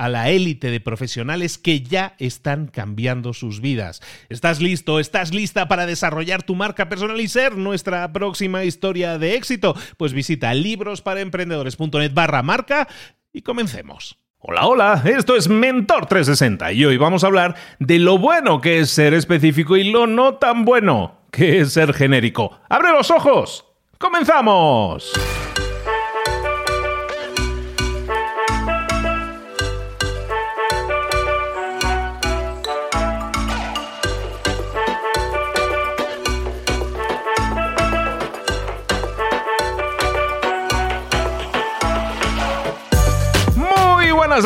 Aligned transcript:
a 0.00 0.08
la 0.08 0.30
élite 0.30 0.70
de 0.70 0.80
profesionales 0.80 1.58
que 1.58 1.82
ya 1.82 2.14
están 2.18 2.68
cambiando 2.68 3.34
sus 3.34 3.60
vidas. 3.60 4.00
¿Estás 4.30 4.62
listo? 4.62 4.98
¿Estás 4.98 5.34
lista 5.34 5.68
para 5.68 5.84
desarrollar 5.84 6.42
tu 6.42 6.54
marca 6.54 6.88
personal 6.88 7.20
y 7.20 7.28
ser 7.28 7.58
nuestra 7.58 8.10
próxima 8.10 8.64
historia 8.64 9.18
de 9.18 9.34
éxito? 9.34 9.76
Pues 9.98 10.14
visita 10.14 10.54
librosparaemprendedores.net 10.54 12.14
barra 12.14 12.42
marca 12.42 12.88
y 13.30 13.42
comencemos. 13.42 14.16
Hola, 14.38 14.66
hola, 14.66 15.02
esto 15.04 15.36
es 15.36 15.50
Mentor 15.50 16.06
360 16.06 16.72
y 16.72 16.86
hoy 16.86 16.96
vamos 16.96 17.22
a 17.22 17.26
hablar 17.26 17.56
de 17.78 17.98
lo 17.98 18.16
bueno 18.16 18.62
que 18.62 18.78
es 18.78 18.88
ser 18.88 19.12
específico 19.12 19.76
y 19.76 19.90
lo 19.90 20.06
no 20.06 20.36
tan 20.36 20.64
bueno 20.64 21.26
que 21.30 21.60
es 21.60 21.74
ser 21.74 21.92
genérico. 21.92 22.58
¡Abre 22.70 22.90
los 22.92 23.10
ojos! 23.10 23.66
¡Comenzamos! 23.98 25.12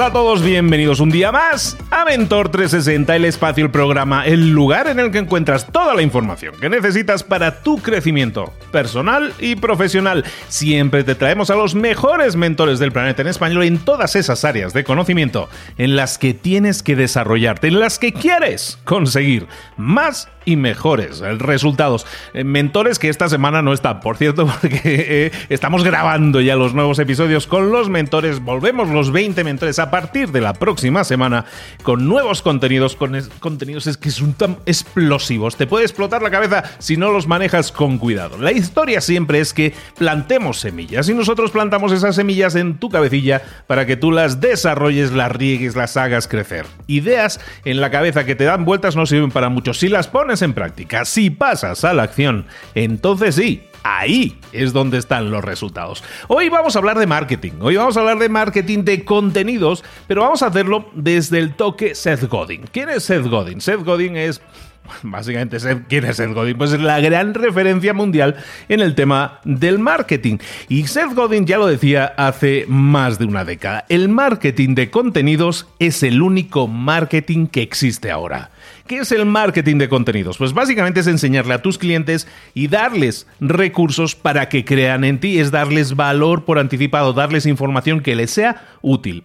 A 0.01 0.13
todos, 0.13 0.43
bienvenidos 0.43 0.99
un 0.99 1.11
día 1.11 1.31
más 1.31 1.77
a 1.95 2.05
Mentor 2.05 2.49
360, 2.49 3.15
el 3.15 3.25
espacio, 3.25 3.65
el 3.65 3.71
programa, 3.71 4.27
el 4.27 4.51
lugar 4.51 4.89
en 4.89 4.99
el 4.99 5.13
que 5.13 5.19
encuentras 5.19 5.69
toda 5.71 5.95
la 5.95 6.03
información 6.03 6.57
que 6.61 6.69
necesitas 6.69 7.23
para 7.23 7.63
tu 7.63 7.79
crecimiento 7.79 8.53
personal 8.73 9.33
y 9.39 9.55
profesional. 9.55 10.25
Siempre 10.49 11.05
te 11.05 11.15
traemos 11.15 11.51
a 11.51 11.55
los 11.55 11.77
mejores 11.77 12.35
mentores 12.35 12.81
del 12.81 12.91
planeta 12.91 13.23
en 13.23 13.29
español 13.29 13.63
en 13.63 13.79
todas 13.79 14.17
esas 14.17 14.45
áreas 14.45 14.73
de 14.73 14.83
conocimiento 14.83 15.49
en 15.79 15.95
las 15.95 16.19
que 16.19 16.35
tienes 16.35 16.83
que 16.83 16.97
desarrollarte, 16.97 17.69
en 17.69 17.79
las 17.79 18.01
que 18.01 18.13
quieres 18.13 18.77
conseguir 18.85 19.47
más 19.77 20.29
y 20.45 20.57
mejores 20.57 21.21
resultados. 21.21 22.07
Eh, 22.33 22.45
mentores 22.45 22.99
que 22.99 23.09
esta 23.09 23.29
semana 23.29 23.63
no 23.63 23.73
están, 23.73 24.01
por 24.01 24.17
cierto, 24.17 24.47
porque 24.61 24.81
eh, 24.85 25.31
estamos 25.49 25.85
grabando 25.85 26.41
ya 26.41 26.57
los 26.57 26.75
nuevos 26.75 26.99
episodios 26.99 27.47
con 27.47 27.71
los 27.71 27.89
mentores. 27.89 28.41
Volvemos 28.41 28.89
los 28.89 29.13
20 29.13 29.45
mentores 29.45 29.79
a 29.79 29.91
partir 29.91 30.33
de 30.33 30.41
la 30.41 30.55
próxima 30.55 31.05
semana 31.05 31.47
con 31.85 32.09
nuevos 32.09 32.41
contenidos, 32.41 32.97
con 32.97 33.17
contenidos 33.39 33.87
es 33.87 33.99
que 33.99 34.11
son 34.11 34.33
tan 34.33 34.57
explosivos. 34.65 35.57
Te 35.57 35.67
puede 35.67 35.85
explotar 35.85 36.23
la 36.23 36.31
cabeza 36.31 36.65
si 36.79 36.97
no 36.97 37.13
los 37.13 37.29
manejas 37.29 37.71
con 37.71 37.99
cuidado. 37.99 38.39
La 38.39 38.53
historia 38.53 39.03
siempre 39.03 39.39
es 39.39 39.53
que 39.53 39.75
plantemos 39.99 40.59
semillas 40.59 41.09
y 41.11 41.15
nosotros 41.15 41.51
plantamos 41.51 41.93
esas 41.93 42.17
semillas 42.17 42.55
en 42.55 42.79
tu 42.79 42.89
cabecilla 42.89 43.43
para 43.67 43.85
que 43.85 43.99
tú 43.99 44.11
las 44.11 44.41
desarrolles, 44.41 45.13
las 45.13 45.31
riegues, 45.31 45.77
las 45.77 45.99
hagas 45.99 46.27
crecer. 46.27 46.65
Ideas 46.87 47.39
en 47.67 47.83
la 47.83 47.91
cabeza 47.91 48.25
que 48.25 48.35
te 48.35 48.45
dan 48.45 48.65
vueltas 48.65 48.97
no 48.97 49.05
sirven 49.05 49.31
para 49.31 49.51
mucho. 49.51 49.75
Si 49.75 49.89
las 49.89 50.09
pones 50.09 50.41
en 50.41 50.55
práctica, 50.55 51.05
si 51.05 51.29
pasas 51.29 51.85
a 51.85 51.93
la 51.93 52.05
acción, 52.05 52.47
entonces 52.75 53.35
sí, 53.35 53.63
ahí 53.85 54.37
es 54.53 54.73
donde 54.73 54.99
están 54.99 55.31
los 55.31 55.45
resultados. 55.45 56.03
Hoy 56.27 56.49
vamos 56.49 56.75
a 56.75 56.81
hablar 56.81 56.99
de 56.99 57.07
marketing, 57.07 57.53
hoy 57.61 57.77
vamos 57.77 57.97
a 57.97 58.01
hablar 58.01 58.19
de 58.19 58.29
marketing 58.29 58.83
de 58.83 59.05
contenidos, 59.05 59.85
pero 60.09 60.23
vamos 60.23 60.43
a 60.43 60.47
hacerlo 60.47 60.91
desde 60.95 61.39
el 61.39 61.55
toque 61.55 61.95
Seth 61.95 62.25
Godin. 62.25 62.65
¿Quién 62.73 62.89
es 62.89 63.05
Seth 63.05 63.27
Godin? 63.27 63.61
Seth 63.61 63.85
Godin 63.85 64.17
es 64.17 64.41
Básicamente, 65.03 65.59
¿quién 65.89 66.05
es 66.05 66.17
Seth 66.17 66.33
Godin? 66.33 66.57
Pues 66.57 66.73
es 66.73 66.81
la 66.81 67.01
gran 67.01 67.35
referencia 67.35 67.95
mundial 67.95 68.37
en 68.69 68.81
el 68.81 68.95
tema 68.95 69.41
del 69.45 69.79
marketing. 69.79 70.39
Y 70.69 70.87
Seth 70.87 71.15
Godin 71.15 71.47
ya 71.47 71.59
lo 71.59 71.67
decía 71.67 72.15
hace 72.17 72.65
más 72.69 73.19
de 73.19 73.25
una 73.25 73.45
década. 73.45 73.85
El 73.89 74.09
marketing 74.09 74.75
de 74.75 74.91
contenidos 74.91 75.67
es 75.79 76.03
el 76.03 76.23
único 76.23 76.69
marketing 76.69 77.47
que 77.47 77.63
existe 77.63 78.11
ahora. 78.11 78.51
¿Qué 78.87 78.99
es 78.99 79.13
el 79.13 79.25
marketing 79.25 79.79
de 79.79 79.89
contenidos? 79.89 80.37
Pues 80.37 80.53
básicamente 80.53 81.01
es 81.01 81.07
enseñarle 81.07 81.55
a 81.55 81.63
tus 81.63 81.79
clientes 81.79 82.29
y 82.53 82.69
darles 82.69 83.27
recursos 83.41 84.15
para 84.15 84.51
que 84.51 84.65
crean 84.67 85.05
en 85.05 85.21
ti, 85.21 85.39
es 85.39 85.51
darles 85.51 85.97
valor 85.97 86.45
por 86.45 86.59
anticipado, 86.59 87.15
darles 87.15 87.47
información 87.47 88.01
que 88.01 88.15
les 88.15 88.31
sea 88.31 88.63
útil. 88.83 89.25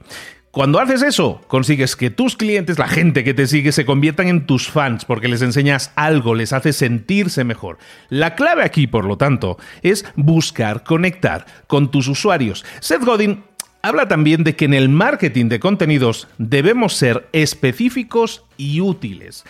Cuando 0.52 0.80
haces 0.80 1.04
eso, 1.04 1.42
consigues 1.48 1.96
que 1.96 2.10
tus 2.10 2.36
clientes, 2.36 2.80
la 2.80 2.88
gente 2.88 3.24
que 3.24 3.36
te 3.36 3.46
sigue, 3.46 3.72
se 3.72 3.86
conviertan 3.86 4.28
en 4.30 4.48
tus 4.48 4.68
fans 4.68 5.06
porque 5.06 5.28
les 5.28 5.44
enseñas 5.44 5.92
algo, 5.96 6.34
les 6.34 6.54
hace 6.54 6.74
sentirse 6.74 7.44
mejor. 7.44 7.78
La 8.10 8.34
clave 8.34 8.64
aquí, 8.64 8.88
por 8.88 9.06
lo 9.06 9.16
tanto, 9.16 9.60
es 9.84 10.06
buscar 10.16 10.84
conectar 10.84 11.46
con 11.68 11.92
tus 11.92 12.08
usuarios. 12.08 12.66
Seth 12.80 13.04
Godin 13.04 13.44
habla 13.84 14.08
también 14.08 14.44
de 14.44 14.56
que 14.56 14.66
en 14.66 14.74
el 14.74 14.90
marketing 14.90 15.50
de 15.50 15.60
contenidos 15.60 16.28
debemos 16.40 16.96
ser 16.96 17.30
específicos 17.32 18.44
y 18.58 18.82
útiles. 18.82 19.46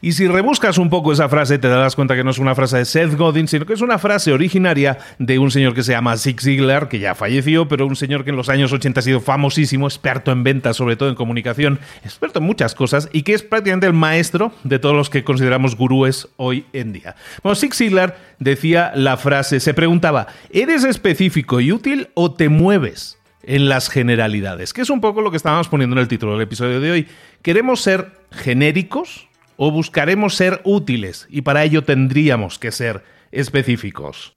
Y 0.00 0.12
si 0.12 0.28
rebuscas 0.28 0.78
un 0.78 0.90
poco 0.90 1.12
esa 1.12 1.28
frase, 1.28 1.58
te 1.58 1.66
darás 1.66 1.96
cuenta 1.96 2.14
que 2.14 2.22
no 2.22 2.30
es 2.30 2.38
una 2.38 2.54
frase 2.54 2.78
de 2.78 2.84
Seth 2.84 3.16
Godin, 3.16 3.48
sino 3.48 3.66
que 3.66 3.72
es 3.72 3.80
una 3.80 3.98
frase 3.98 4.32
originaria 4.32 4.98
de 5.18 5.40
un 5.40 5.50
señor 5.50 5.74
que 5.74 5.82
se 5.82 5.90
llama 5.90 6.16
Zig 6.16 6.40
Ziglar, 6.40 6.88
que 6.88 7.00
ya 7.00 7.16
falleció, 7.16 7.66
pero 7.66 7.84
un 7.84 7.96
señor 7.96 8.22
que 8.22 8.30
en 8.30 8.36
los 8.36 8.48
años 8.48 8.72
80 8.72 9.00
ha 9.00 9.02
sido 9.02 9.20
famosísimo, 9.20 9.88
experto 9.88 10.30
en 10.30 10.44
ventas, 10.44 10.76
sobre 10.76 10.94
todo 10.94 11.08
en 11.08 11.16
comunicación, 11.16 11.80
experto 12.04 12.38
en 12.38 12.44
muchas 12.44 12.76
cosas, 12.76 13.08
y 13.12 13.22
que 13.22 13.34
es 13.34 13.42
prácticamente 13.42 13.88
el 13.88 13.92
maestro 13.92 14.52
de 14.62 14.78
todos 14.78 14.94
los 14.94 15.10
que 15.10 15.24
consideramos 15.24 15.74
gurúes 15.74 16.28
hoy 16.36 16.64
en 16.72 16.92
día. 16.92 17.16
Bueno, 17.42 17.56
Zig 17.56 17.74
Ziglar 17.74 18.16
decía 18.38 18.92
la 18.94 19.16
frase, 19.16 19.58
se 19.58 19.74
preguntaba, 19.74 20.28
¿eres 20.50 20.84
específico 20.84 21.58
y 21.58 21.72
útil 21.72 22.08
o 22.14 22.32
te 22.32 22.48
mueves? 22.48 23.16
en 23.44 23.70
las 23.70 23.88
generalidades, 23.88 24.74
que 24.74 24.82
es 24.82 24.90
un 24.90 25.00
poco 25.00 25.22
lo 25.22 25.30
que 25.30 25.38
estábamos 25.38 25.68
poniendo 25.68 25.96
en 25.96 26.00
el 26.00 26.08
título 26.08 26.32
del 26.32 26.42
episodio 26.42 26.80
de 26.80 26.90
hoy. 26.90 27.08
¿Queremos 27.40 27.80
ser 27.80 28.10
genéricos 28.30 29.27
o 29.58 29.70
buscaremos 29.70 30.36
ser 30.36 30.62
útiles? 30.64 31.26
Y 31.28 31.42
para 31.42 31.64
ello 31.64 31.84
tendríamos 31.84 32.58
que 32.58 32.72
ser 32.72 33.04
específicos. 33.30 34.34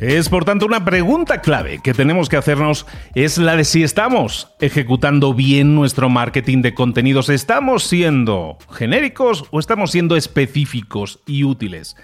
Es 0.00 0.28
por 0.28 0.44
tanto 0.44 0.66
una 0.66 0.84
pregunta 0.84 1.40
clave 1.40 1.80
que 1.82 1.94
tenemos 1.94 2.28
que 2.28 2.36
hacernos 2.36 2.86
es 3.14 3.38
la 3.38 3.56
de 3.56 3.64
si 3.64 3.82
estamos 3.82 4.50
ejecutando 4.60 5.32
bien 5.32 5.74
nuestro 5.74 6.10
marketing 6.10 6.60
de 6.60 6.74
contenidos, 6.74 7.30
estamos 7.30 7.84
siendo 7.84 8.58
genéricos 8.70 9.44
o 9.50 9.58
estamos 9.58 9.92
siendo 9.92 10.16
específicos 10.16 11.20
y 11.26 11.44
útiles. 11.44 11.96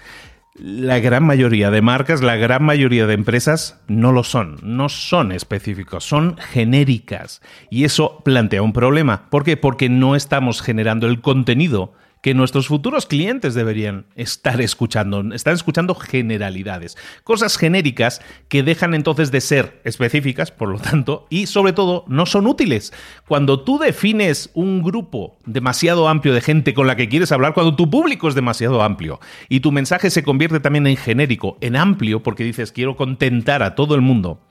La 0.63 0.99
gran 0.99 1.23
mayoría 1.23 1.71
de 1.71 1.81
marcas, 1.81 2.21
la 2.21 2.35
gran 2.35 2.61
mayoría 2.61 3.07
de 3.07 3.15
empresas 3.15 3.81
no 3.87 4.11
lo 4.11 4.23
son, 4.23 4.59
no 4.61 4.89
son 4.89 5.31
específicos, 5.31 6.03
son 6.03 6.37
genéricas. 6.37 7.41
Y 7.71 7.83
eso 7.83 8.21
plantea 8.23 8.61
un 8.61 8.71
problema. 8.71 9.27
¿Por 9.31 9.43
qué? 9.43 9.57
Porque 9.57 9.89
no 9.89 10.15
estamos 10.15 10.61
generando 10.61 11.07
el 11.07 11.19
contenido 11.19 11.93
que 12.21 12.33
nuestros 12.33 12.67
futuros 12.67 13.05
clientes 13.05 13.53
deberían 13.53 14.05
estar 14.15 14.61
escuchando. 14.61 15.33
Están 15.33 15.55
escuchando 15.55 15.95
generalidades, 15.95 16.97
cosas 17.23 17.57
genéricas 17.57 18.21
que 18.47 18.63
dejan 18.63 18.93
entonces 18.93 19.31
de 19.31 19.41
ser 19.41 19.81
específicas, 19.83 20.51
por 20.51 20.69
lo 20.69 20.79
tanto, 20.79 21.25
y 21.29 21.47
sobre 21.47 21.73
todo 21.73 22.05
no 22.07 22.25
son 22.25 22.47
útiles. 22.47 22.93
Cuando 23.27 23.61
tú 23.61 23.79
defines 23.79 24.51
un 24.53 24.83
grupo 24.83 25.37
demasiado 25.45 26.07
amplio 26.07 26.33
de 26.33 26.41
gente 26.41 26.73
con 26.73 26.87
la 26.87 26.95
que 26.95 27.09
quieres 27.09 27.31
hablar, 27.31 27.53
cuando 27.53 27.75
tu 27.75 27.89
público 27.89 28.27
es 28.27 28.35
demasiado 28.35 28.83
amplio 28.83 29.19
y 29.49 29.59
tu 29.61 29.71
mensaje 29.71 30.09
se 30.09 30.23
convierte 30.23 30.59
también 30.59 30.87
en 30.87 30.97
genérico, 30.97 31.57
en 31.61 31.75
amplio, 31.75 32.21
porque 32.23 32.43
dices 32.43 32.71
quiero 32.71 32.95
contentar 32.95 33.63
a 33.63 33.75
todo 33.75 33.95
el 33.95 34.01
mundo, 34.01 34.41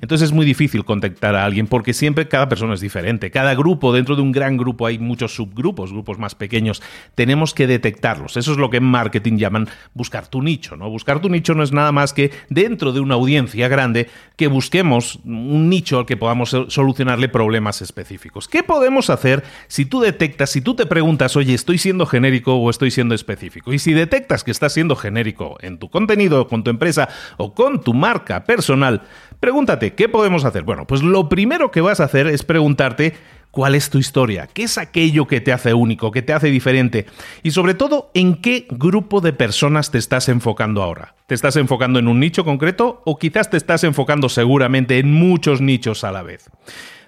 entonces 0.00 0.28
es 0.28 0.32
muy 0.32 0.46
difícil 0.46 0.84
contactar 0.84 1.34
a 1.34 1.44
alguien 1.44 1.66
porque 1.66 1.92
siempre 1.92 2.28
cada 2.28 2.48
persona 2.48 2.74
es 2.74 2.80
diferente. 2.80 3.30
Cada 3.30 3.54
grupo, 3.54 3.92
dentro 3.92 4.16
de 4.16 4.22
un 4.22 4.32
gran 4.32 4.56
grupo 4.56 4.86
hay 4.86 4.98
muchos 4.98 5.34
subgrupos, 5.34 5.92
grupos 5.92 6.18
más 6.18 6.34
pequeños. 6.34 6.82
Tenemos 7.14 7.54
que 7.54 7.66
detectarlos. 7.66 8.36
Eso 8.36 8.52
es 8.52 8.58
lo 8.58 8.70
que 8.70 8.78
en 8.78 8.84
marketing 8.84 9.36
llaman 9.36 9.68
buscar 9.94 10.28
tu 10.28 10.42
nicho. 10.42 10.76
¿no? 10.76 10.88
Buscar 10.88 11.20
tu 11.20 11.28
nicho 11.28 11.54
no 11.54 11.62
es 11.62 11.72
nada 11.72 11.92
más 11.92 12.12
que 12.12 12.30
dentro 12.48 12.92
de 12.92 13.00
una 13.00 13.14
audiencia 13.14 13.68
grande 13.68 14.08
que 14.36 14.46
busquemos 14.46 15.20
un 15.24 15.68
nicho 15.68 15.98
al 15.98 16.06
que 16.06 16.16
podamos 16.16 16.56
solucionarle 16.68 17.28
problemas 17.28 17.82
específicos. 17.82 18.48
¿Qué 18.48 18.62
podemos 18.62 19.10
hacer 19.10 19.44
si 19.68 19.84
tú 19.84 20.00
detectas, 20.00 20.50
si 20.50 20.60
tú 20.60 20.74
te 20.74 20.86
preguntas, 20.86 21.36
oye, 21.36 21.54
¿estoy 21.54 21.78
siendo 21.78 22.06
genérico 22.06 22.54
o 22.54 22.70
estoy 22.70 22.90
siendo 22.90 23.14
específico? 23.14 23.72
Y 23.72 23.78
si 23.78 23.92
detectas 23.92 24.44
que 24.44 24.50
estás 24.50 24.72
siendo 24.72 24.96
genérico 24.96 25.58
en 25.60 25.78
tu 25.78 25.90
contenido, 25.90 26.48
con 26.48 26.64
tu 26.64 26.70
empresa 26.70 27.08
o 27.36 27.54
con 27.54 27.82
tu 27.82 27.94
marca 27.94 28.44
personal, 28.44 29.02
Pregúntate, 29.40 29.94
¿qué 29.94 30.08
podemos 30.08 30.44
hacer? 30.44 30.64
Bueno, 30.64 30.86
pues 30.86 31.02
lo 31.02 31.30
primero 31.30 31.70
que 31.70 31.80
vas 31.80 32.00
a 32.00 32.04
hacer 32.04 32.26
es 32.26 32.42
preguntarte 32.42 33.14
cuál 33.50 33.74
es 33.74 33.88
tu 33.88 33.98
historia, 33.98 34.46
qué 34.46 34.64
es 34.64 34.76
aquello 34.76 35.26
que 35.26 35.40
te 35.40 35.50
hace 35.52 35.72
único, 35.72 36.10
que 36.10 36.20
te 36.20 36.34
hace 36.34 36.48
diferente 36.48 37.06
y 37.42 37.50
sobre 37.52 37.72
todo 37.72 38.10
en 38.12 38.42
qué 38.42 38.66
grupo 38.70 39.22
de 39.22 39.32
personas 39.32 39.90
te 39.90 39.96
estás 39.96 40.28
enfocando 40.28 40.82
ahora. 40.82 41.14
¿Te 41.26 41.34
estás 41.34 41.56
enfocando 41.56 41.98
en 41.98 42.08
un 42.08 42.20
nicho 42.20 42.44
concreto 42.44 43.00
o 43.06 43.18
quizás 43.18 43.48
te 43.48 43.56
estás 43.56 43.82
enfocando 43.82 44.28
seguramente 44.28 44.98
en 44.98 45.12
muchos 45.12 45.62
nichos 45.62 46.04
a 46.04 46.12
la 46.12 46.22
vez? 46.22 46.50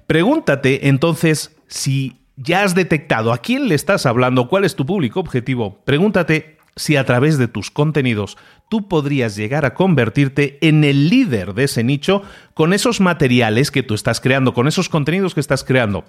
Pregúntate 0.07 0.89
entonces 0.89 1.55
si 1.69 2.17
ya 2.37 2.65
has 2.65 2.75
detectado 2.75 3.33
a 3.33 3.39
quién 3.39 3.69
le 3.69 3.75
estás 3.75 4.07
hablando, 4.07 4.49
cuál 4.49 4.65
es 4.65 4.75
tu 4.75 4.87
público 4.87 5.21
objetivo. 5.21 5.83
Pregúntate 5.85 6.52
si 6.77 6.97
a 6.97 7.05
través 7.05 7.39
de 7.39 7.49
tus 7.49 7.71
contenidos 7.71 8.39
tú 8.69 8.89
podrías 8.89 9.37
llegar 9.37 9.65
a 9.65 9.75
convertirte 9.75 10.59
en 10.63 10.85
el 10.85 11.11
líder 11.11 11.53
de 11.55 11.65
ese 11.65 11.85
nicho 11.85 12.23
con 12.55 12.73
esos 12.73 13.01
materiales 13.01 13.71
que 13.71 13.83
tú 13.83 13.95
estás 13.95 14.21
creando, 14.21 14.55
con 14.55 14.67
esos 14.67 14.89
contenidos 14.89 15.35
que 15.35 15.41
estás 15.41 15.65
creando. 15.65 16.05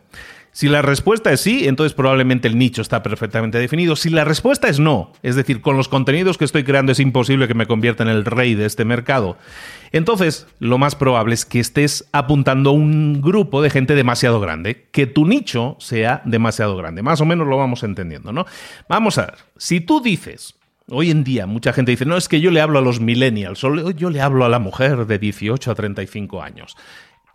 Si 0.54 0.70
la 0.70 0.84
respuesta 0.84 1.34
es 1.34 1.42
sí, 1.42 1.68
entonces 1.68 1.96
probablemente 1.96 2.48
el 2.48 2.60
nicho 2.60 2.84
está 2.84 3.02
perfectamente 3.02 3.58
definido. 3.58 3.96
Si 3.96 4.10
la 4.10 4.24
respuesta 4.24 4.70
es 4.70 4.80
no, 4.80 5.12
es 5.24 5.36
decir, 5.36 5.62
con 5.62 5.78
los 5.78 5.88
contenidos 5.88 6.38
que 6.38 6.46
estoy 6.46 6.64
creando 6.64 6.92
es 6.92 7.00
imposible 7.00 7.48
que 7.48 7.56
me 7.56 7.66
convierta 7.66 8.04
en 8.04 8.10
el 8.10 8.24
rey 8.24 8.54
de 8.54 8.66
este 8.66 8.86
mercado, 8.86 9.38
entonces 9.92 10.46
lo 10.60 10.78
más 10.78 10.94
probable 10.94 11.34
es 11.34 11.46
que 11.46 11.60
estés 11.60 12.08
apuntando 12.12 12.70
a 12.70 12.74
un 12.74 13.20
grupo 13.20 13.64
de 13.64 13.72
gente 13.72 13.96
demasiado 13.96 14.40
grande, 14.40 14.88
que 14.92 15.08
tu 15.08 15.26
nicho 15.26 15.76
sea 15.80 16.22
demasiado 16.24 16.78
grande. 16.78 17.02
Más 17.02 17.20
o 17.20 17.26
menos 17.26 17.48
lo 17.48 17.58
vamos 17.58 17.82
entendiendo, 17.82 18.32
¿no? 18.32 18.46
Vamos 18.88 19.18
a 19.18 19.26
ver, 19.26 19.36
si 19.58 19.82
tú 19.82 20.02
dices, 20.02 20.56
Hoy 20.90 21.12
en 21.12 21.24
día 21.24 21.48
mucha 21.48 21.72
gente 21.72 21.92
dice, 21.92 22.06
no, 22.06 22.18
es 22.18 22.28
que 22.28 22.42
yo 22.42 22.52
le 22.52 22.60
hablo 22.60 22.78
a 22.78 22.82
los 22.82 23.00
millennials, 23.00 23.64
o 23.64 23.92
yo 23.92 24.10
le 24.10 24.20
hablo 24.20 24.44
a 24.44 24.50
la 24.50 24.60
mujer 24.60 25.06
de 25.06 25.18
18 25.18 25.72
a 25.72 25.76
35 25.76 26.42
años. 26.42 26.76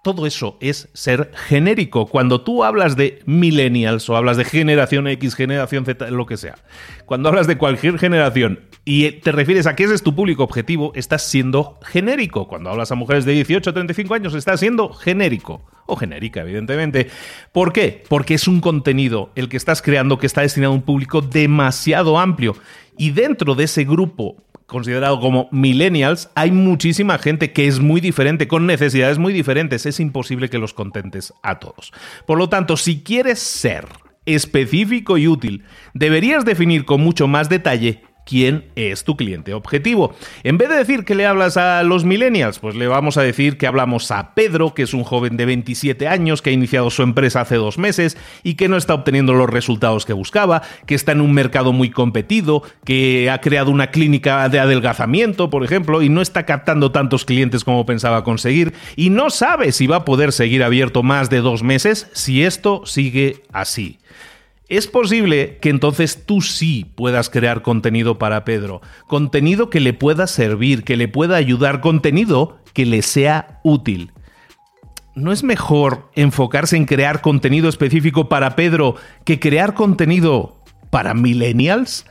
Todo 0.03 0.27
eso 0.27 0.57
es 0.61 0.89
ser 0.93 1.33
genérico. 1.35 2.07
Cuando 2.07 2.41
tú 2.43 2.63
hablas 2.63 2.97
de 2.97 3.21
millennials 3.27 4.09
o 4.09 4.17
hablas 4.17 4.37
de 4.37 4.45
generación 4.45 5.09
X, 5.09 5.35
generación 5.35 5.85
Z, 5.85 6.11
lo 6.11 6.25
que 6.25 6.37
sea, 6.37 6.55
cuando 7.05 7.29
hablas 7.29 7.49
de 7.49 7.59
cualquier 7.59 7.99
generación 7.99 8.61
y 8.85 9.11
te 9.11 9.33
refieres 9.33 9.67
a 9.67 9.75
que 9.75 9.85
ese 9.85 9.95
es 9.95 10.03
tu 10.03 10.15
público 10.15 10.45
objetivo, 10.45 10.93
estás 10.95 11.23
siendo 11.23 11.79
genérico. 11.83 12.47
Cuando 12.47 12.71
hablas 12.71 12.93
a 12.93 12.95
mujeres 12.95 13.25
de 13.25 13.33
18 13.33 13.71
a 13.71 13.73
35 13.73 14.15
años, 14.15 14.35
estás 14.35 14.61
siendo 14.61 14.93
genérico. 14.93 15.63
O 15.87 15.97
genérica, 15.97 16.43
evidentemente. 16.43 17.11
¿Por 17.51 17.73
qué? 17.73 18.05
Porque 18.09 18.35
es 18.35 18.47
un 18.47 18.61
contenido 18.61 19.31
el 19.35 19.49
que 19.49 19.57
estás 19.57 19.83
creando 19.83 20.19
que 20.19 20.27
está 20.27 20.43
destinado 20.43 20.73
a 20.73 20.77
un 20.77 20.83
público 20.83 21.23
demasiado 21.23 22.19
amplio. 22.19 22.57
Y 22.97 23.11
dentro 23.11 23.55
de 23.55 23.65
ese 23.65 23.85
grupo 23.85 24.37
considerado 24.69 25.19
como 25.19 25.49
millennials, 25.51 26.31
hay 26.35 26.53
muchísima 26.53 27.19
gente 27.19 27.53
que 27.53 27.67
es 27.67 27.81
muy 27.81 28.03
diferente, 28.03 28.47
con 28.47 28.67
necesidades 28.67 29.19
muy 29.19 29.33
diferentes. 29.33 29.87
Es 29.87 29.99
imposible 29.99 30.51
que 30.51 30.59
los 30.59 30.75
contentes 30.75 31.33
a 31.43 31.59
todos. 31.59 31.91
Por 32.27 32.37
lo 32.37 32.51
tanto, 32.51 32.77
si 32.77 33.03
quieres 33.03 33.39
ser 33.39 33.87
específico 34.27 35.17
y 35.17 35.27
útil, 35.27 35.65
deberías 35.95 36.45
definir 36.45 36.85
con 36.85 37.01
mucho 37.01 37.27
más 37.27 37.49
detalle 37.49 38.03
quién 38.29 38.67
es 38.77 39.05
tu 39.05 39.17
cliente 39.17 39.55
objetivo. 39.55 40.15
En 40.45 40.59
vez 40.59 40.69
de 40.69 40.77
decir 40.77 41.07
que 41.07 41.15
le 41.15 41.25
hablas 41.25 41.57
a 41.57 41.83
los 41.83 42.05
millennials, 42.05 42.59
pues 42.59 42.75
le 42.75 42.87
vamos 42.87 43.17
a 43.17 43.23
decir 43.23 43.57
que 43.57 43.67
hablamos 43.67 44.11
a 44.11 44.35
Pedro, 44.35 44.75
que 44.75 44.83
es 44.83 44.93
un 44.93 45.03
joven 45.03 45.39
de 45.39 45.47
27 45.47 46.07
años 46.07 46.43
que 46.43 46.51
ha 46.51 46.53
iniciado 46.53 46.91
su 46.91 47.03
empresa 47.03 47.41
hace 47.41 47.55
dos 47.55 47.79
meses 47.79 48.19
y 48.43 48.55
que 48.55 48.69
no 48.69 48.77
está 48.77 48.93
obteniendo 48.93 49.33
los 49.33 49.49
resultados 49.49 50.05
que 50.05 50.13
buscaba, 50.13 50.61
que 50.85 50.95
está 50.95 51.13
en 51.13 51.23
un 51.23 51.33
mercado 51.33 51.73
muy 51.73 51.89
competido, 51.89 52.63
que 52.85 53.31
ha 53.31 53.41
creado 53.41 53.71
una 53.71 53.91
clínica 53.91 54.47
de 54.51 54.61
adelgazamiento, 54.61 55.49
por 55.49 55.65
ejemplo, 55.65 56.03
y 56.03 56.11
no 56.11 56.21
está 56.21 56.45
captando 56.45 56.93
tantos 56.93 57.25
clientes 57.25 57.65
como 57.65 57.87
pensaba 57.87 58.25
conseguir, 58.25 58.75
y 58.95 59.09
no 59.09 59.31
sabe 59.31 59.73
si 59.73 59.87
va 59.87 59.97
a 59.97 60.05
poder 60.05 60.33
seguir 60.33 60.63
abierto 60.63 61.03
más 61.03 61.31
de 61.31 61.41
dos 61.41 61.63
meses 61.63 62.11
si 62.13 62.43
esto 62.43 62.83
sigue 62.85 63.43
así. 63.53 63.99
Es 64.69 64.87
posible 64.87 65.57
que 65.63 65.71
entonces 65.71 66.27
tú 66.27 66.43
sí 66.43 66.93
puedas 66.95 67.31
crear 67.31 67.63
contenido 67.63 68.19
para 68.19 68.45
Pedro, 68.45 68.83
contenido 69.07 69.71
que 69.71 69.81
le 69.81 69.95
pueda 69.95 70.27
servir, 70.27 70.85
que 70.85 70.99
le 70.99 71.09
pueda 71.09 71.37
ayudar, 71.37 71.81
contenido 71.81 72.59
que 72.75 72.85
le 72.85 73.01
sea 73.01 73.61
útil. 73.65 74.13
¿No 75.15 75.33
es 75.33 75.43
mejor 75.43 76.11
enfocarse 76.15 76.77
en 76.77 76.85
crear 76.85 77.23
contenido 77.23 77.71
específico 77.71 78.29
para 78.29 78.57
Pedro 78.57 78.97
que 79.25 79.41
crear 79.41 79.73
contenido 79.73 80.63
para 80.91 81.15
millennials? 81.15 82.05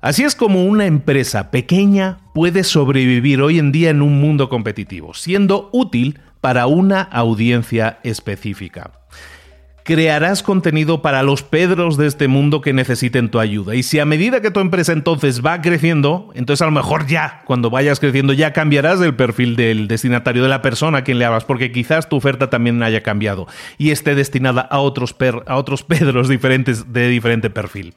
Así 0.00 0.24
es 0.24 0.34
como 0.34 0.64
una 0.64 0.86
empresa 0.86 1.52
pequeña 1.52 2.18
puede 2.34 2.64
sobrevivir 2.64 3.40
hoy 3.40 3.60
en 3.60 3.70
día 3.70 3.90
en 3.90 4.02
un 4.02 4.20
mundo 4.20 4.48
competitivo, 4.48 5.14
siendo 5.14 5.70
útil 5.72 6.18
para 6.40 6.66
una 6.66 7.02
audiencia 7.02 8.00
específica 8.02 9.03
crearás 9.84 10.42
contenido 10.42 11.02
para 11.02 11.22
los 11.22 11.42
Pedros 11.42 11.98
de 11.98 12.06
este 12.06 12.26
mundo 12.26 12.62
que 12.62 12.72
necesiten 12.72 13.30
tu 13.30 13.38
ayuda. 13.38 13.74
Y 13.74 13.82
si 13.82 14.00
a 14.00 14.06
medida 14.06 14.40
que 14.40 14.50
tu 14.50 14.60
empresa 14.60 14.92
entonces 14.92 15.44
va 15.44 15.60
creciendo, 15.60 16.30
entonces 16.34 16.62
a 16.62 16.64
lo 16.64 16.70
mejor 16.72 17.06
ya, 17.06 17.42
cuando 17.44 17.68
vayas 17.68 18.00
creciendo, 18.00 18.32
ya 18.32 18.54
cambiarás 18.54 19.00
el 19.02 19.14
perfil 19.14 19.56
del 19.56 19.86
destinatario, 19.86 20.42
de 20.42 20.48
la 20.48 20.62
persona 20.62 20.98
a 20.98 21.04
quien 21.04 21.18
le 21.18 21.26
hablas, 21.26 21.44
porque 21.44 21.70
quizás 21.70 22.08
tu 22.08 22.16
oferta 22.16 22.48
también 22.48 22.82
haya 22.82 23.02
cambiado 23.02 23.46
y 23.76 23.90
esté 23.90 24.14
destinada 24.14 24.62
a 24.62 24.80
otros, 24.80 25.14
a 25.46 25.56
otros 25.56 25.82
Pedros 25.94 26.28
diferentes 26.28 26.92
de 26.92 27.08
diferente 27.08 27.50
perfil. 27.50 27.92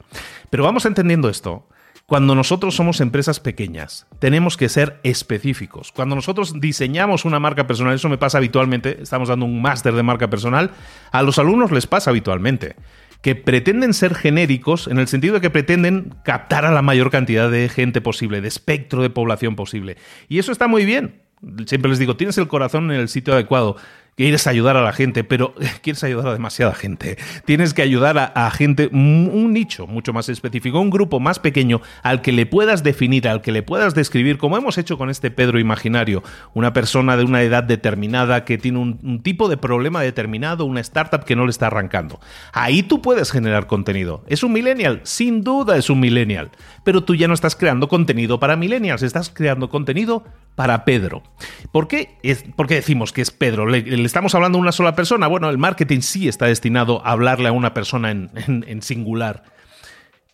Pero 0.50 0.64
vamos 0.64 0.84
entendiendo 0.84 1.30
esto. 1.30 1.64
Cuando 2.08 2.34
nosotros 2.34 2.74
somos 2.74 3.02
empresas 3.02 3.38
pequeñas, 3.38 4.06
tenemos 4.18 4.56
que 4.56 4.70
ser 4.70 4.98
específicos. 5.02 5.92
Cuando 5.92 6.14
nosotros 6.14 6.58
diseñamos 6.58 7.26
una 7.26 7.38
marca 7.38 7.66
personal, 7.66 7.94
eso 7.94 8.08
me 8.08 8.16
pasa 8.16 8.38
habitualmente, 8.38 9.02
estamos 9.02 9.28
dando 9.28 9.44
un 9.44 9.60
máster 9.60 9.92
de 9.92 10.02
marca 10.02 10.30
personal, 10.30 10.70
a 11.12 11.22
los 11.22 11.38
alumnos 11.38 11.70
les 11.70 11.86
pasa 11.86 12.08
habitualmente 12.08 12.76
que 13.20 13.34
pretenden 13.34 13.92
ser 13.92 14.14
genéricos 14.14 14.86
en 14.86 14.98
el 14.98 15.06
sentido 15.06 15.34
de 15.34 15.42
que 15.42 15.50
pretenden 15.50 16.14
captar 16.24 16.64
a 16.64 16.72
la 16.72 16.80
mayor 16.80 17.10
cantidad 17.10 17.50
de 17.50 17.68
gente 17.68 18.00
posible, 18.00 18.40
de 18.40 18.48
espectro 18.48 19.02
de 19.02 19.10
población 19.10 19.54
posible. 19.54 19.98
Y 20.30 20.38
eso 20.38 20.50
está 20.50 20.66
muy 20.66 20.86
bien. 20.86 21.20
Siempre 21.66 21.90
les 21.90 21.98
digo, 21.98 22.16
tienes 22.16 22.38
el 22.38 22.48
corazón 22.48 22.90
en 22.90 23.00
el 23.00 23.10
sitio 23.10 23.34
adecuado 23.34 23.76
quieres 24.18 24.48
ayudar 24.48 24.76
a 24.76 24.82
la 24.82 24.92
gente, 24.92 25.22
pero 25.22 25.54
quieres 25.82 26.02
ayudar 26.02 26.26
a 26.26 26.32
demasiada 26.32 26.74
gente. 26.74 27.16
Tienes 27.44 27.72
que 27.72 27.82
ayudar 27.82 28.32
a, 28.34 28.50
gente, 28.50 28.88
un 28.92 29.52
nicho 29.52 29.86
mucho 29.86 30.12
más 30.12 30.28
específico, 30.28 30.80
un 30.80 30.90
grupo 30.90 31.20
más 31.20 31.38
pequeño 31.38 31.80
al 32.02 32.20
que 32.20 32.32
le 32.32 32.44
puedas 32.44 32.82
definir, 32.82 33.28
al 33.28 33.40
que 33.42 33.52
le 33.52 33.62
puedas 33.62 33.94
describir, 33.94 34.36
como 34.36 34.56
hemos 34.56 34.76
hecho 34.76 34.98
con 34.98 35.08
este 35.08 35.30
Pedro 35.30 35.60
imaginario, 35.60 36.24
una 36.52 36.72
persona 36.72 37.16
de 37.16 37.24
una 37.24 37.42
edad 37.42 37.62
determinada 37.62 38.44
que 38.44 38.58
tiene 38.58 38.78
un, 38.78 38.98
un 39.04 39.22
tipo 39.22 39.48
de 39.48 39.56
problema 39.56 40.02
determinado, 40.02 40.64
una 40.64 40.80
startup 40.80 41.24
que 41.24 41.36
no 41.36 41.44
le 41.44 41.50
está 41.50 41.68
arrancando. 41.68 42.20
Ahí 42.52 42.82
tú 42.82 43.00
puedes 43.00 43.30
generar 43.30 43.68
contenido. 43.68 44.24
¿Es 44.26 44.42
un 44.42 44.52
millennial? 44.52 45.00
Sin 45.04 45.44
duda 45.44 45.76
es 45.76 45.90
un 45.90 46.00
millennial. 46.00 46.50
Pero 46.82 47.04
tú 47.04 47.14
ya 47.14 47.28
no 47.28 47.34
estás 47.34 47.54
creando 47.54 47.86
contenido 47.88 48.40
para 48.40 48.56
millennials, 48.56 49.02
estás 49.02 49.30
creando 49.30 49.68
contenido 49.68 50.24
para 50.58 50.84
Pedro. 50.84 51.22
¿Por 51.72 51.88
qué, 51.88 52.16
es, 52.22 52.44
decimos 52.68 53.12
que 53.12 53.20
es 53.20 53.30
Pedro? 53.30 53.66
¿Le, 53.66 54.04
estamos 54.04 54.34
hablando 54.34 54.58
a 54.58 54.60
una 54.60 54.72
sola 54.72 54.94
persona? 54.94 55.26
Bueno, 55.26 55.50
el 55.50 55.58
marketing 55.58 56.00
sí 56.00 56.28
está 56.28 56.46
destinado 56.46 57.04
a 57.04 57.12
hablarle 57.12 57.48
a 57.48 57.52
una 57.52 57.74
persona 57.74 58.10
en 58.10 58.82
singular. 58.82 59.44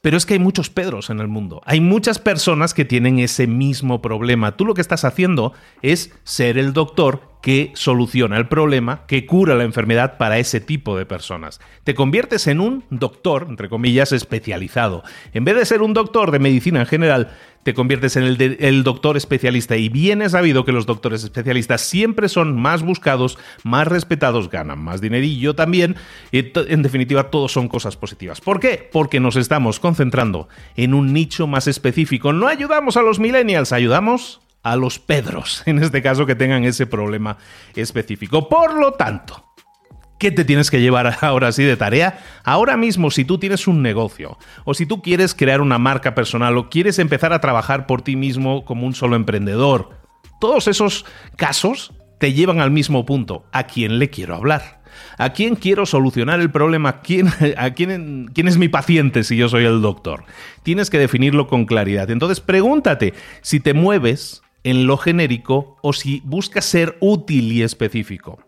Pero 0.04 0.18
es 0.18 0.26
que 0.26 0.34
hay 0.34 0.38
muchos 0.38 0.68
Pedros 0.68 1.08
en 1.08 1.18
el 1.18 1.28
mundo. 1.28 1.62
Hay 1.64 1.80
muchas 1.80 2.18
personas 2.18 2.74
que 2.74 2.84
tienen 2.84 3.18
ese 3.20 3.46
mismo 3.46 4.02
problema. 4.02 4.54
Tú 4.54 4.66
lo 4.66 4.74
que 4.74 4.82
estás 4.82 5.02
haciendo 5.06 5.54
es 5.80 6.12
ser 6.24 6.58
el 6.58 6.74
doctor 6.74 7.33
que 7.44 7.72
soluciona 7.74 8.38
el 8.38 8.48
problema, 8.48 9.02
que 9.06 9.26
cura 9.26 9.54
la 9.54 9.64
enfermedad 9.64 10.16
para 10.16 10.38
ese 10.38 10.62
tipo 10.62 10.96
de 10.96 11.04
personas. 11.04 11.60
Te 11.84 11.94
conviertes 11.94 12.46
en 12.46 12.58
un 12.58 12.84
doctor, 12.88 13.44
entre 13.50 13.68
comillas, 13.68 14.12
especializado. 14.12 15.02
En 15.34 15.44
vez 15.44 15.54
de 15.54 15.66
ser 15.66 15.82
un 15.82 15.92
doctor 15.92 16.30
de 16.30 16.38
medicina 16.38 16.80
en 16.80 16.86
general, 16.86 17.36
te 17.62 17.74
conviertes 17.74 18.16
en 18.16 18.24
el, 18.24 18.82
doctor 18.82 19.18
especialista 19.18 19.76
y 19.76 19.90
bien 19.90 20.22
es 20.22 20.32
sabido 20.32 20.64
que 20.64 20.72
los 20.72 20.86
doctores 20.86 21.22
especialistas 21.22 21.82
siempre 21.82 22.30
son 22.30 22.58
más 22.58 22.82
buscados, 22.82 23.38
más 23.62 23.88
respetados, 23.88 24.48
ganan 24.48 24.78
más 24.78 25.02
dinerillo 25.02 25.54
también. 25.54 25.96
En 26.32 26.82
definitiva, 26.82 27.24
todos 27.24 27.52
son 27.52 27.68
cosas 27.68 27.98
positivas. 27.98 28.40
¿Por 28.40 28.58
qué? 28.58 28.88
Porque 28.90 29.20
nos 29.20 29.36
estamos 29.36 29.80
concentrando 29.80 30.48
en 30.76 30.94
un 30.94 31.12
nicho 31.12 31.46
más 31.46 31.66
específico. 31.66 32.32
No 32.32 32.48
ayudamos 32.48 32.96
a 32.96 33.02
los 33.02 33.18
millennials, 33.18 33.72
ayudamos 33.72 34.40
a 34.64 34.74
los 34.74 34.98
Pedros, 34.98 35.62
en 35.66 35.78
este 35.78 36.02
caso 36.02 36.26
que 36.26 36.34
tengan 36.34 36.64
ese 36.64 36.86
problema 36.86 37.38
específico. 37.76 38.48
Por 38.48 38.74
lo 38.74 38.92
tanto, 38.92 39.44
¿Qué 40.16 40.30
te 40.30 40.44
tienes 40.44 40.70
que 40.70 40.80
llevar 40.80 41.18
ahora 41.20 41.52
sí 41.52 41.64
de 41.64 41.76
tarea? 41.76 42.18
Ahora 42.44 42.76
mismo, 42.76 43.10
si 43.10 43.24
tú 43.24 43.36
tienes 43.38 43.66
un 43.66 43.82
negocio, 43.82 44.38
o 44.64 44.72
si 44.72 44.86
tú 44.86 45.02
quieres 45.02 45.34
crear 45.34 45.60
una 45.60 45.78
marca 45.78 46.14
personal, 46.14 46.56
o 46.56 46.70
quieres 46.70 46.98
empezar 46.98 47.32
a 47.32 47.40
trabajar 47.40 47.86
por 47.86 48.00
ti 48.00 48.16
mismo 48.16 48.64
como 48.64 48.86
un 48.86 48.94
solo 48.94 49.16
emprendedor, 49.16 49.90
todos 50.40 50.68
esos 50.68 51.04
casos 51.36 51.92
te 52.20 52.32
llevan 52.32 52.60
al 52.60 52.70
mismo 52.70 53.04
punto. 53.04 53.44
¿A 53.52 53.64
quién 53.64 53.98
le 53.98 54.08
quiero 54.08 54.36
hablar? 54.36 54.82
¿A 55.18 55.32
quién 55.32 55.56
quiero 55.56 55.84
solucionar 55.84 56.40
el 56.40 56.50
problema? 56.50 57.00
¿Quién, 57.00 57.28
a 57.56 57.70
quién, 57.70 58.30
¿Quién 58.32 58.48
es 58.48 58.56
mi 58.56 58.68
paciente 58.68 59.24
si 59.24 59.36
yo 59.36 59.48
soy 59.48 59.64
el 59.64 59.82
doctor? 59.82 60.24
Tienes 60.62 60.90
que 60.90 60.98
definirlo 60.98 61.48
con 61.48 61.66
claridad. 61.66 62.10
Entonces 62.10 62.40
pregúntate 62.40 63.14
si 63.42 63.60
te 63.60 63.74
mueves 63.74 64.43
en 64.64 64.86
lo 64.86 64.96
genérico 64.96 65.76
o 65.82 65.92
si 65.92 66.22
busca 66.24 66.60
ser 66.60 66.96
útil 67.00 67.52
y 67.52 67.62
específico. 67.62 68.38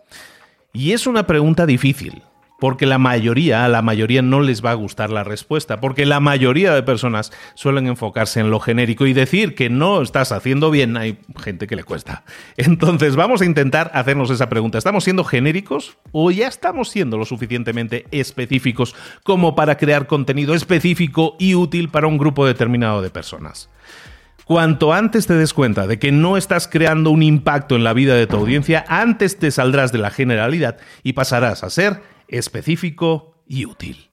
Y 0.73 0.93
es 0.93 1.07
una 1.07 1.27
pregunta 1.27 1.65
difícil, 1.65 2.23
porque 2.59 2.87
la 2.87 2.99
mayoría, 2.99 3.65
a 3.65 3.69
la 3.69 3.83
mayoría 3.83 4.23
no 4.23 4.41
les 4.41 4.65
va 4.65 4.71
a 4.71 4.75
gustar 4.75 5.11
la 5.11 5.25
respuesta, 5.25 5.81
porque 5.81 6.07
la 6.07 6.21
mayoría 6.21 6.75
de 6.75 6.83
personas 6.83 7.33
suelen 7.55 7.87
enfocarse 7.87 8.41
en 8.41 8.51
lo 8.51 8.61
genérico 8.61 9.07
y 9.07 9.13
decir 9.13 9.55
que 9.55 9.69
no 9.69 10.01
estás 10.03 10.33
haciendo 10.33 10.71
bien, 10.71 10.97
hay 10.97 11.19
gente 11.43 11.67
que 11.67 11.77
le 11.77 11.85
cuesta. 11.85 12.25
Entonces 12.57 13.17
vamos 13.17 13.43
a 13.43 13.45
intentar 13.45 13.91
hacernos 13.95 14.31
esa 14.31 14.49
pregunta. 14.49 14.79
¿Estamos 14.79 15.05
siendo 15.05 15.25
genéricos 15.25 15.99
o 16.13 16.31
ya 16.31 16.49
estamos 16.49 16.89
siendo 16.89 17.19
lo 17.19 17.25
suficientemente 17.25 18.07
específicos 18.11 18.95
como 19.23 19.55
para 19.55 19.77
crear 19.77 20.07
contenido 20.07 20.55
específico 20.55 21.37
y 21.39 21.55
útil 21.55 21.91
para 21.91 22.07
un 22.07 22.19
grupo 22.19 22.47
determinado 22.47 23.03
de 23.03 23.11
personas? 23.11 23.69
Cuanto 24.47 24.93
antes 24.93 25.27
te 25.27 25.35
des 25.35 25.53
cuenta 25.53 25.89
de 25.89 25.99
que 25.99 26.13
no 26.13 26.37
estás 26.37 26.69
creando 26.69 27.11
un 27.11 27.25
impacto 27.25 27.75
en 27.75 27.83
la 27.83 27.93
vida 27.93 28.15
de 28.15 28.29
tu 28.29 28.37
audiencia, 28.37 28.85
antes 28.87 29.41
te 29.41 29.51
saldrás 29.51 29.91
de 29.91 29.99
la 29.99 30.11
generalidad 30.11 30.77
y 31.03 31.15
pasarás 31.15 31.65
a 31.65 31.69
ser 31.69 32.01
específico 32.29 33.43
y 33.49 33.67
útil. 33.67 34.13